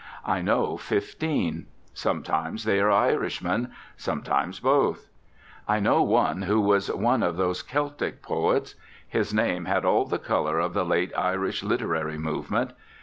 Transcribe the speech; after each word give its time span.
I 0.25 0.41
know 0.41 0.77
fifteen. 0.77 1.67
Sometimes 1.93 2.63
they 2.63 2.79
are 2.79 2.89
Irishmen. 2.89 3.69
Sometimes 3.97 4.59
both. 4.59 5.11
I 5.67 5.79
knew 5.79 6.01
one 6.01 6.41
who 6.41 6.59
was 6.59 6.91
one 6.91 7.21
of 7.21 7.37
those 7.37 7.61
Celtic 7.61 8.23
Poets. 8.23 8.73
His 9.07 9.31
name 9.31 9.65
had 9.65 9.85
all 9.85 10.05
the 10.05 10.17
colour 10.17 10.57
of 10.57 10.73
the 10.73 10.85
late 10.85 11.13
Irish 11.15 11.61
literary 11.61 12.17
movement. 12.17 12.71